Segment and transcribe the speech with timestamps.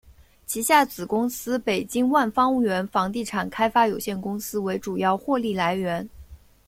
[0.47, 6.09] 旗下子公司北京万方源房地产开发有限公司为主要获利来源。